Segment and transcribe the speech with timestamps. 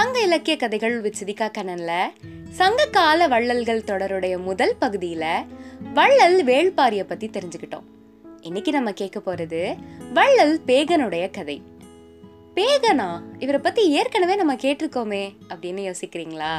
[0.00, 2.04] சங்க இலக்கிய கதைகள் வித் சிதிகா கண்ணன்ல
[2.50, 5.46] சங்க கால வள்ளல்கள் தொடருடைய முதல் பகுதியில
[5.94, 7.82] வள்ளல் வேள்பாரிய பத்தி தெரிஞ்சுக்கிட்டோம்.
[8.40, 9.76] இன்னைக்கு நம்ம கேட்க போறது
[10.12, 11.62] வள்ளல் பேகனுடைய கதை.
[12.54, 13.20] பேகனா?
[13.38, 16.58] இவரை பத்தி ஏற்கனவே நம்ம கேட்டிருக்கோமே அப்படின்னு யோசிக்கிறீங்களா?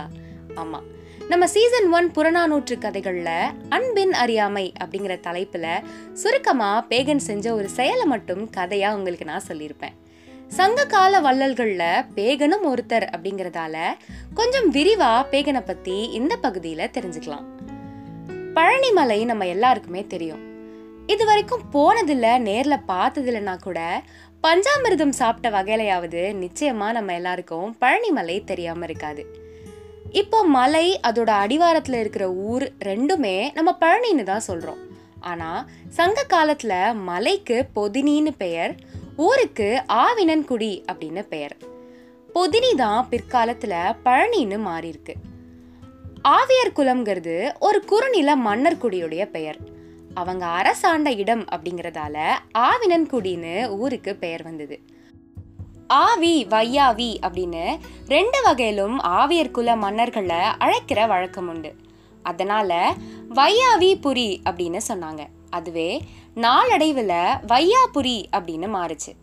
[0.56, 0.80] ஆமா.
[1.28, 5.84] நம்ம சீசன் ஒன் புறநானூற்று கதைகள்ல அன்பின் அறியாமை அப்படிங்கிற தலைப்புல
[6.14, 10.00] சுருக்கமா பேகன் செஞ்ச ஒரு செயலை மட்டும் கதையா உங்களுக்கு நான் சொல்லியிருப்பேன்.
[10.52, 11.84] சங்க கால வள்ளல்கள்ல
[12.16, 13.76] பேகனும் ஒருத்தர் அப்படிங்கறதால
[14.34, 17.46] கொஞ்சம் விரிவா பேகனை பத்தி இந்த பகுதியில தெரிஞ்சுக்கலாம்.
[18.56, 20.42] பழனிமலை நம்ம எல்லாருக்குமே தெரியும்.
[21.08, 24.02] இது வரைக்கும் போனதில்ல நேர்ல பார்த்ததில்லனா கூட
[24.44, 29.26] பஞ்சாமிர்தம் சாப்பிட்ட வகையிலையாவது நிச்சயமா நம்ம எல்லாருக்கும் பழனிமலை தெரியாம இருக்காது.
[30.12, 34.82] இப்போ மலை அதோட அடிவாரத்துல இருக்கிற ஊர் ரெண்டுமே நம்ம பழனின்னு தான் சொல்றோம்.
[35.20, 38.76] ஆனா சங்க காலத்துல மலைக்கு பொதினின்னு பெயர்
[39.18, 41.58] ஊருக்கு ஆவினன்குடி அப்படின்னு பெயர்.
[42.36, 45.14] பொதினி தான் பிற்காலத்தில் பழனின்னு மாறியிருக்கு.
[46.24, 49.58] ஆவியர் குலம்ங்கிறது ஒரு குறுநில மன்னர் குடியுடைய பெயர்.
[50.14, 52.28] அவங்க அரசாண்ட இடம் அப்படிங்கிறதால
[52.58, 54.80] ஆவினன்குடின்னு ஊருக்கு பெயர் வந்தது.
[55.88, 61.76] ஆவி வையாவி அப்படின்னு ரெண்டு வகையிலும் ஆவியர் குல மன்னர்களை அழைக்கிற வழக்கம் உண்டு.
[62.24, 62.96] அதனால
[63.30, 65.26] வையாவி புரி அப்படின்னு சொன்னாங்க.
[65.50, 66.02] அதுவே
[66.36, 67.10] நாளடைவில்
[67.48, 69.16] வையாபுரி அப்படின்னு மாறுச்சு.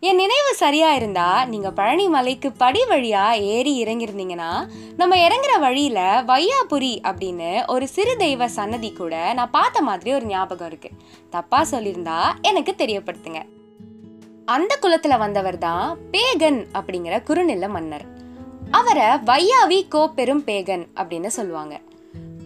[0.00, 6.98] என் நினைவு சரியா இருந்தா நீங்க பழனி மலைக்கு படி வழியா ஏறி இறங்கியிருந்தீங்கன்னா நம்ம இறங்குற வழியில வையாபுரி
[7.02, 10.90] அப்படின்னு ஒரு சிறு தெய்வ சன்னதி கூட நான் பார்த்த மாதிரி ஒரு ஞாபகம் இருக்கு.
[11.30, 13.42] தப்பா சொல்லியிருந்தா எனக்கு தெரியப்படுத்துங்க.
[14.44, 18.04] அந்த குலத்துல வந்தவர் தான் பேகன் அப்படிங்கிற குறுநில மன்னர்.
[18.70, 21.80] அவரை வையாவி கோப்பெரும் பேகன் அப்படின்னு சொல்லுவாங்க.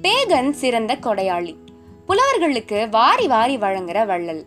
[0.02, 1.62] பேகன் சிறந்த கொடையாளி.
[2.08, 4.46] புலவர்களுக்கு வாரி வாரி வழங்குற வள்ளல்.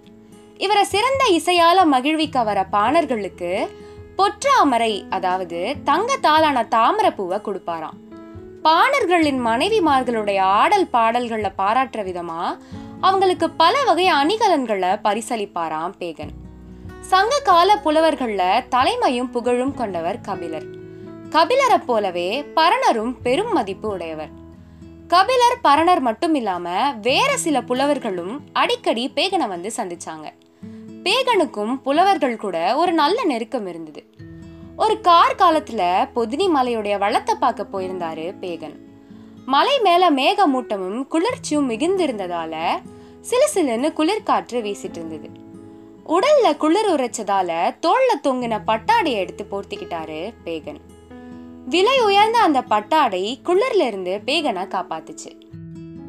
[0.57, 3.67] இவரை சிறந்த இசையால மகிழ்விக்க வர பாணர்களுக்கு
[4.17, 7.97] பொற்றாமரை அதாவது தங்கத்தாலான தாமரப்பூவை கொடுப்பாராம்.
[8.61, 12.57] பாணர்களின் மனைவிமார்களுடைய ஆடல் பாடல்களை பாராட்டுற விதமா
[13.01, 16.33] அவங்களுக்கு பல வகை அணிகலன்களை பரிசளிப்பாராம் பேகன்.
[17.01, 20.65] சங்க கால புலவர்கள்ல தலைமையும் புகழும் கொண்டவர் கபிலர்.
[21.29, 24.45] கபிலரை போலவே பரணரும் பெரும் மதிப்பு உடையவர்.
[25.07, 30.27] கபிலர் பரணர் மட்டும் இல்லாம வேற சில புலவர்களும் அடிக்கடி பேகனை வந்து சந்திச்சாங்க.
[31.03, 34.05] பேகனுக்கும் புலவர்கள் கூட ஒரு நல்ல நெருக்கம் இருந்தது.
[34.77, 38.75] ஒரு கார் காலத்துல பொதினி மலையுடைய வளத்தை பார்க்க போயிருந்தாரு பேகன்.
[39.45, 42.55] மலை மேல மேகமூட்டமும் குளிர்ச்சியும் மிகுந்திருந்ததால
[43.21, 45.29] சிலு சிலுன்னு குளிர்காற்று வீசிட்டு இருந்தது.
[46.07, 50.79] உடல்ல குளிர் உரைச்சதால தோல்ல தொங்கின பட்டாடையை எடுத்து போர்த்திக்கிட்டாரு பேகன்.
[51.69, 55.31] விலை உயர்ந்த அந்த பட்டாடை குளிர்ல இருந்து பேகனை காப்பாத்துச்சு.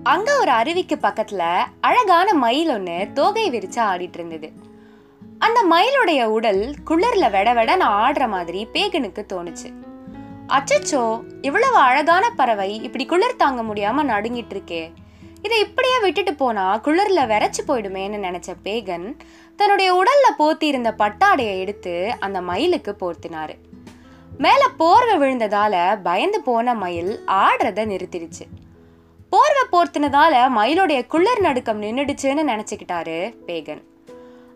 [0.02, 1.42] அங்க ஒரு அருவிக்கு பக்கத்துல
[1.80, 4.52] அழகான மயில் ஒண்ணு தோகை விரிச்சு ஆடிட்டு இருந்தது
[5.38, 9.72] அந்த மயிலுடைய உடல் குளிர்ல வெட வெடன்னு ஆடுற மாதிரி பேகனுக்கு தோணுச்சு.
[10.48, 14.92] அச்சச்சோ இவ்வளவு அழகான பறவை இப்படி குளிர் தாங்க முடியாம நடுங்கிட்டு இருக்கே
[15.42, 19.16] இதை இப்படியே விட்டுட்டு போனா குளிர்ல வெறச்சு போயிடுமேன்னு நினைச்ச பேகன்
[19.56, 23.56] தன்னுடைய உடல்ல போத்தி இருந்த பட்டாடையை எடுத்து அந்த மயிலுக்கு போர்த்தினாரு.
[24.36, 28.46] மேலே போர்வை விழுந்ததால பயந்து போன மயில் ஆடுறத நிறுத்திடுச்சு.
[29.30, 33.82] போர்வை போர்த்தினதால மயிலுடைய குளிர் நடுக்கம் நின்னுடுச்சுன்னு நினைச்சுக்கிட்டாரு பேகன்.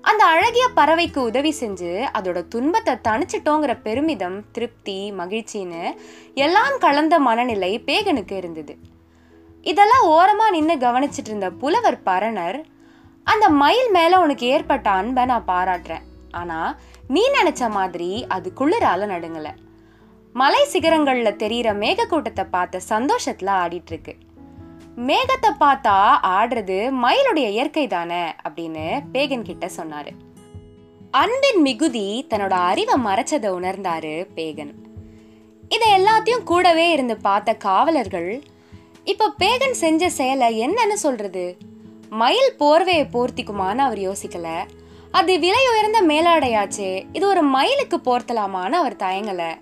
[0.01, 5.95] அந்த அழகிய பறவைக்கு உதவி செஞ்சு அதோட துன்பத்தை தணிச்சிட்டோங்கிற பெருமிதம் திருப்தி மகிழ்ச்சின்னு
[6.35, 8.77] எல்லாம் கலந்த மனநிலை பேகனுக்கு இருந்தது.
[9.63, 12.65] இதெல்லாம் ஓரமா நின்று கவனிச்சிட்டு இருந்த புலவர் பரணர்
[13.25, 16.07] அந்த மயில் மேல உனக்கு ஏற்பட்ட அன்பை நான் பாராட்டுறேன்.
[16.31, 16.77] ஆனா
[17.15, 19.49] நீ நினைச்ச மாதிரி அது குளிரால நடுங்கல.
[20.35, 24.15] மலை சிகரங்கள்ல தெரியிற மேகக்கூட்டத்தை பார்த்த சந்தோஷத்துல ஆடிட்டு இருக்கு
[24.97, 25.97] மேகத்தை பார்த்தா
[26.37, 30.13] ஆடுறது மயிலுடைய இயற்கை தானே அப்படின்னு பேகன் கிட்ட சொன்னாரு.
[31.11, 34.73] அன்பின் மிகுதி தன்னோட அறிவை மறைச்சதை உணர்ந்தாரு பேகன்.
[35.69, 38.31] இதை எல்லாத்தையும் கூடவே இருந்து பார்த்த காவலர்கள்
[39.05, 41.45] இப்ப பேகன் செஞ்ச செயலை என்னன்னு சொல்றது?
[42.11, 44.57] மயில் போர்வையை போர்த்திக்குமான்னு அவர் யோசிக்கலை.
[45.13, 47.07] அது விலை உயர்ந்த மேலாடையாச்சே.
[47.13, 49.53] இது ஒரு மயிலுக்கு போர்த்தலாமான்னு அவர் தயங்கல.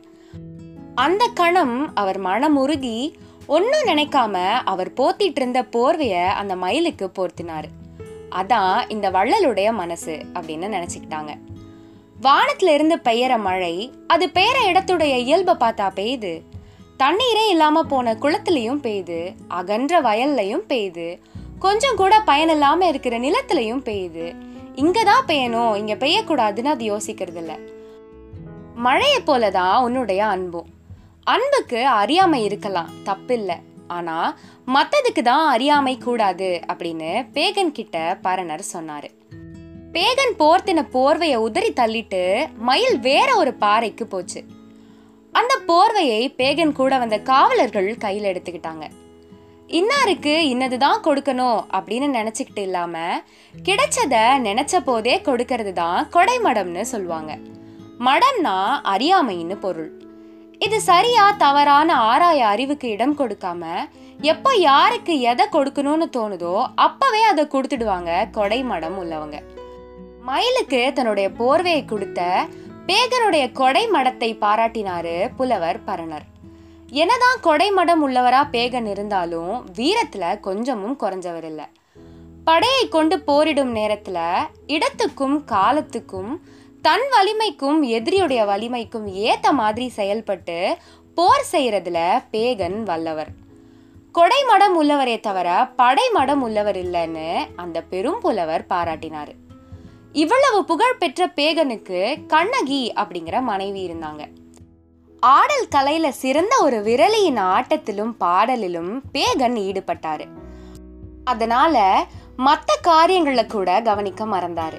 [0.94, 3.14] அந்த கணம் அவர் மனம் உருகி
[3.46, 7.64] ஒன்றும் நினைக்காம அவர் போத்திட்டு இருந்த போர்வைய அந்த மயிலுக்கு போர்த்தினார்.
[8.30, 11.34] அதான் இந்த வள்ளலுடைய மனசு அப்படின்னு நினைச்சுக்கிட்டாங்க.
[12.22, 16.40] வானத்துல இருந்து பெய்யற மழை அது பெய்யற இடத்துடைய இயல்பை பார்த்தா பெய்யுது.
[16.98, 21.19] தண்ணீரே இல்லாம போன குளத்துலயும் பெய்யுது அகன்ற வயல்லையும் பெய்யுது.
[21.58, 24.34] கொஞ்சம் கூட பயனில்லாம இருக்கிற நிலத்திலையும் பெய்யுது.
[24.80, 27.56] இங்கே தான் பெய்யணும் இங்கே பெய்யக்கூடாதுன்னு அது யோசிக்கிறது இல்லை
[28.84, 30.68] மழையை போல தான் உன்னுடைய அன்பும்.
[31.32, 32.92] அன்புக்கு அறியாமை இருக்கலாம்.
[33.08, 33.56] தப்பில்லை.
[33.96, 34.34] ஆனால்
[34.74, 37.96] மற்றதுக்கு தான் அறியாமை கூடாது அப்படின்னு பேகன் கிட்ட
[38.26, 39.08] பரணர் சொன்னார்.
[39.94, 42.22] பேகன் போர்த்தின போர்வையை உதறி தள்ளிட்டு
[42.68, 44.40] மயில் வேற ஒரு பாறைக்கு போச்சு.
[45.40, 48.86] அந்த போர்வையை பேகன் கூட வந்த காவலர்கள் கையில் எடுத்துக்கிட்டாங்க.
[49.78, 53.20] இன்னாருக்கு இன்னதுதான் கொடுக்கணும் அப்படின்னு நினச்சிக்கிட்டு இல்லாமல்
[53.55, 54.14] கிடைச்சத
[54.46, 57.32] நினச்ச போதே கொடுக்கறது தான் கொடை மடம்னு சொல்லுவாங்க.
[58.06, 58.56] மடம்னா
[58.93, 59.90] அறியாமைன்னு பொருள்.
[60.67, 63.62] இது சரியா தவறான ஆராய அறிவுக்கு இடம் கொடுக்காம
[64.32, 66.55] எப்போ யாருக்கு எதை கொடுக்கணும்னு தோணுதோ
[66.87, 69.38] அப்பவே அதை கொடுத்துடுவாங்க கொடைமடம் உள்ளவங்க.
[70.28, 72.20] மயிலுக்கு தன்னுடைய போர்வையை கொடுத்த
[72.90, 76.26] பேகனுடைய கொடை மடத்தை பாராட்டினாரு புலவர் பரணர்.
[76.90, 81.64] என்னதான் கொடைமடம் உள்ளவரா பேகன் இருந்தாலும் வீரத்துல கொஞ்சமும் குறைஞ்சவர் இல்லை
[82.44, 86.40] படையை கொண்டு போரிடும் நேரத்துல இடத்துக்கும் காலத்துக்கும்
[86.82, 90.76] தன் வலிமைக்கும் எதிரியுடைய வலிமைக்கும் ஏத்த மாதிரி செயல்பட்டு
[91.14, 93.28] போர் செய்யறதுல பேகன் வல்லவர்.
[94.14, 99.32] கொடைமடம் உள்ளவரே தவிர படைமடம் உள்ளவர் இல்லைன்னு அந்த பெரும் புலவர் பாராட்டினார்.
[100.12, 104.28] இவ்வளவு புகழ் பெற்ற பேகனுக்கு கண்ணகி அப்படிங்கிற மனைவி இருந்தாங்க.
[105.20, 110.26] ஆடல் கலையில சிறந்த ஒரு விரலியின் ஆட்டத்திலும் பாடலிலும் பேகன் ஈடுபட்டாரு.
[111.25, 112.06] அதனால
[112.37, 114.78] மற்ற காரியங்களை கூட கவனிக்க மறந்தாரு.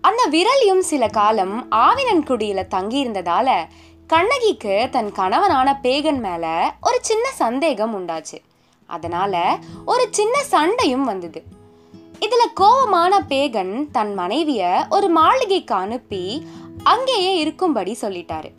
[0.00, 3.64] அந்த விரலியும் சில காலம் ஆவினன்குடியில தங்கியிருந்ததால
[4.06, 8.38] கண்ணகிக்கு தன் கணவனான பேகன் மேல ஒரு சின்ன சந்தேகம் உண்டாச்சு.
[8.86, 11.42] அதனால ஒரு சின்ன சண்டையும் வந்தது.
[12.20, 16.46] இதுல கோபமான பேகன் தன் மனைவிய ஒரு மாளிகைக்கு அனுப்பி
[16.82, 18.52] அங்கேயே இருக்கும்படி சொல்லிட்டாரு.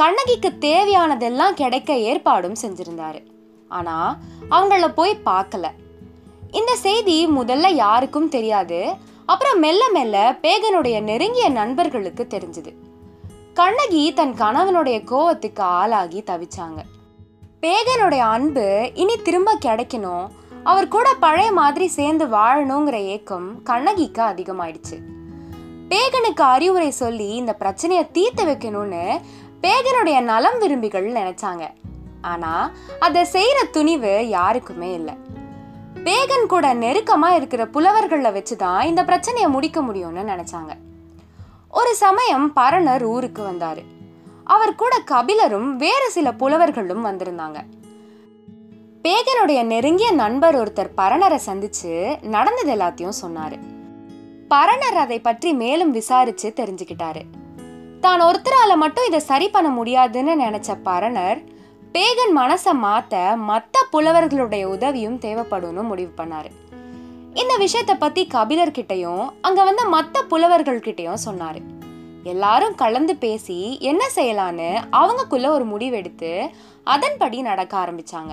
[0.00, 3.26] கண்ணகிக்கு தேவையானதெல்லாம் கிடைக்க ஏற்பாடும் செஞ்சிருந்தாரு.
[3.68, 4.18] ஆனா
[4.50, 5.68] அவங்கள போய் பார்க்கல.
[6.50, 8.94] இந்த செய்தி முதல்ல யாருக்கும் தெரியாது.
[9.26, 12.74] அப்புறம் மெல்ல மெல்ல பேகனுடைய நெருங்கிய நண்பர்களுக்கு தெரிஞ்சது.
[13.54, 16.82] கண்ணகி தன் கணவனுடைய கோவத்துக்கு ஆளாகி தவிச்சாங்க.
[17.60, 20.28] பேகனுடைய அன்பு இனி திரும்ப கிடைக்கணும்.
[20.64, 25.18] அவர் கூட பழைய மாதிரி சேர்ந்து வாழணுங்கிற ஏக்கம் கண்ணகிக்கு அதிகமாயிடுச்சு.
[25.88, 29.20] பேகனுக்கு அறிவுரை சொல்லி இந்த பிரச்சனையை தீர்த்து வைக்கணும்னு
[29.62, 31.70] பேகனுடைய நலம் விரும்பிகள் நினைச்சாங்க.
[32.20, 32.70] ஆனா
[33.00, 35.14] அதை செய்யற துணிவு யாருக்குமே இல்லை.
[35.94, 40.72] பேகன் கூட நெருக்கமா இருக்கிற புலவர்களை வச்சுதான் இந்த பிரச்சனையை முடிக்க முடியும்னு நினைச்சாங்க.
[41.70, 43.84] ஒரு சமயம் பரணர் ஊருக்கு வந்தாரு.
[44.44, 47.62] அவர் கூட கபிலரும் வேறு சில புலவர்களும் வந்திருந்தாங்க.
[49.02, 53.58] பேகனுடைய நெருங்கிய நண்பர் ஒருத்தர் பரணரை சந்திச்சு நடந்தது எல்லாத்தையும் சொன்னாரு.
[54.50, 57.22] பரணர் அதை பற்றி மேலும் விசாரிச்சு தெரிஞ்சுக்கிட்டாரு.
[58.04, 61.40] தான் ஒருத்தரால் மட்டும் இதை சரி பண்ண முடியாதுன்னு நினச்ச பரணர்
[61.94, 66.50] பேகன் மனசை மாற்ற மற்ற புலவர்களுடைய உதவியும் தேவைப்படும்னு முடிவு பண்ணார்.
[67.34, 71.60] இந்த விஷயத்தை பற்றி கபிலர்கிட்டயும் அங்கே வந்த மற்ற புலவர்கள்கிட்டயும் சொன்னார்.
[72.22, 76.32] எல்லாரும் கலந்து பேசி என்ன செய்யலான்னு அவங்கக்குள்ள ஒரு முடிவெடுத்து
[76.84, 78.32] அதன்படி நடக்க ஆரம்பிச்சாங்க.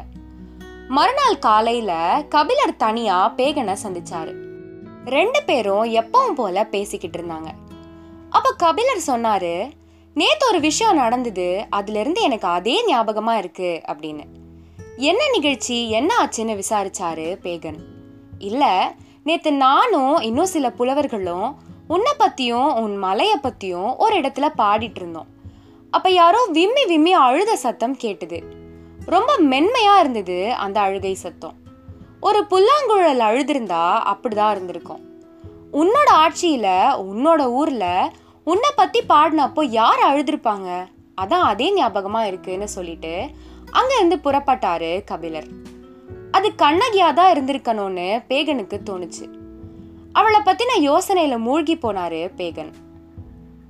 [0.87, 4.33] மறுநாள் காலையில கபிலர் தனியா பேகனை சந்திச்சாரு.
[5.05, 7.51] ரெண்டு பேரும் எப்பவும் போல பேசிக்கிட்டு இருந்தாங்க.
[8.29, 9.71] அப்ப கபிலர் சொன்னாரு
[10.13, 14.23] நேத்து ஒரு விஷயம் நடந்தது அதுல இருந்து எனக்கு அதே ஞாபகமா இருக்கு அப்படின்னு.
[14.95, 15.89] என்ன நிகழ்ச்சி?
[15.89, 17.77] என்ன ஆச்சுன்னு விசாரிச்சாரு பேகன்.
[18.39, 18.93] இல்ல
[19.23, 21.55] நேத்து நானும் இன்னும் சில புலவர்களும்
[21.87, 25.27] உன்னை பத்தியும் உன் மலைய பத்தியும் ஒரு இடத்துல பாடிட்டு இருந்தோம்.
[25.91, 28.43] அப்ப யாரோ விம்மி விம்மி அழுத சத்தம் கேட்டுது.
[29.05, 31.53] ரொம்ப மென்மையா இருந்தது அந்த அழுகை சத்தம்.
[32.21, 35.06] ஒரு புல்லாங்குழல் அழுதிருந்தா அப்படிதான் இருந்திருக்கும்.
[35.79, 36.63] உன்னோட ஆட்சியில்
[37.11, 38.11] உன்னோட ஊரில்
[38.43, 40.69] உன்னை பற்றி பாடினப்போ யார் அழுதுருப்பாங்க?
[41.21, 43.29] அதான் அதே ஞாபகமாக இருக்குன்னு சொல்லிட்டு
[43.71, 45.47] அங்கேருந்து புறப்பட்டாரு கபிலர்.
[46.31, 49.25] அது கண்ணகியாக தான் இருந்திருக்கணும்னு பேகனுக்கு தோணுச்சு.
[50.13, 52.73] அவளை பற்றின யோசனையில் மூழ்கி போனாரு பேகன்.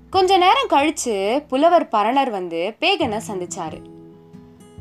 [0.10, 3.80] கொஞ்ச நேரம் கழிச்சு புலவர் பரணர் வந்து பேகனை சந்திச்சாரு.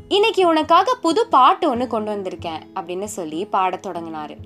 [0.08, 4.36] இன்னைக்கு உனக்காக புது பாட்டு ஒன்று கொண்டு வந்திருக்கேன் அப்படின்னு சொல்லி பாடத் தொடங்கினாரு.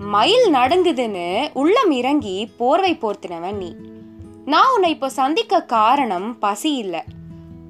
[0.00, 3.76] மயில் நடுங்குதுன்னு உள்ளம் இறங்கி போர்வை போர்த்தினவன் நீ.
[4.44, 7.00] நான் உன்னை இப்போ சந்திக்க காரணம் பசி இல்லை.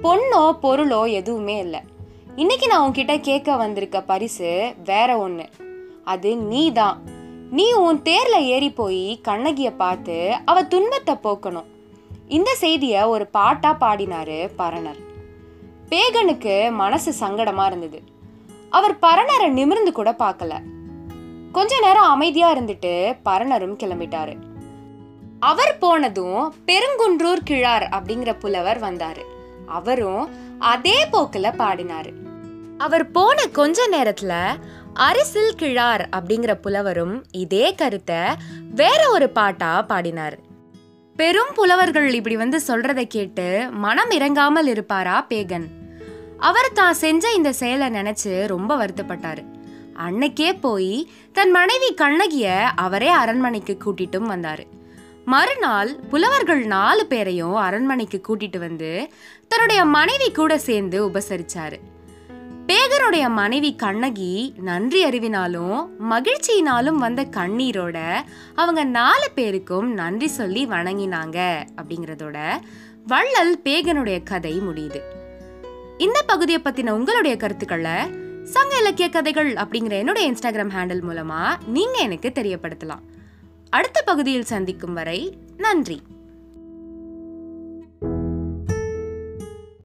[0.02, 1.80] பொண்ணோ பொருளோ எதுவுமே இல்லை.
[2.36, 5.48] இன்னைக்கு நான் உன்கிட்ட கேட்க வந்திருக்க பரிசு வேற ஒன்று
[6.04, 7.02] அது நீ தான்
[7.50, 11.68] நீ உன் தேர்ல ஏறி போய் கண்ணகிய பார்த்து அவ துன்பத்தை போக்கணும்.
[12.28, 15.00] இந்த செய்திய ஒரு பாட்டா பாடினாரு பரணர்.
[15.88, 18.02] பேகனுக்கு மனசு சங்கடமா இருந்தது.
[18.70, 20.54] அவர் பரணரை நிமிர்ந்து கூட பார்க்கல.
[21.52, 24.36] கொஞ்ச நேரம் அமைதியா இருந்துட்டு பரணரும் கிளம்பிட்டாரு.
[25.40, 29.22] அவர் போனதும் பெருங்குன்றூர் கிழார் அப்படிங்கிற புலவர் வந்தாரு.
[29.66, 30.28] அவரும்
[30.58, 32.12] அதே போக்குல பாடினாரு.
[32.78, 34.44] அவர் போன கொஞ்ச நேரத்துல
[34.94, 38.16] அரிசில் கிழார் அப்படிங்கிற புலவரும் இதே கருத்தை
[38.70, 40.38] வேற ஒரு பாட்டா பாடினார்.
[41.16, 45.66] பெரும் புலவர்கள் இப்படி வந்து சொல்றதை கேட்டு மனம் இறங்காமல் இருப்பாரா பேகன்?
[46.38, 49.44] அவர் தான் செஞ்ச இந்த செயலை நினைச்சு ரொம்ப வருத்தப்பட்டாரு.
[49.98, 54.64] அன்னைக்கே போய் தன் மனைவி கண்ணகிய அவரே அரண்மனைக்கு கூட்டிட்டும் வந்தாரு.
[55.24, 59.08] மறுநாள் புலவர்கள் நாலு பேரையும் அரண்மனைக்கு கூட்டிட்டு வந்து
[59.48, 61.78] தன்னுடைய மனைவி கூட சேர்ந்து உபசரிச்சாரு.
[62.66, 67.98] பேகனுடைய மனைவி கண்ணகி நன்றி அறிவினாலும் மகிழ்ச்சியினாலும் வந்த கண்ணீரோட
[68.54, 71.38] அவங்க நாலு பேருக்கும் நன்றி சொல்லி வணங்கினாங்க
[71.76, 72.38] அப்படிங்கிறதோட
[73.06, 75.00] வள்ளல் பேகனுடைய கதை முடியுது.
[75.98, 82.32] இந்த பகுதியை பத்தின உங்களுடைய கருத்துக்களை சங்க இலக்கிய கதைகள் அப்படிங்கிற என்னுடைய இன்ஸ்டாகிராம் ஹேண்டில் மூலமா நீங்க எனக்கு
[82.34, 83.04] தெரியப்படுத்தலாம்.
[83.70, 86.02] அடுத்த பகுதியில் சந்திக்கும் வரை நன்றி.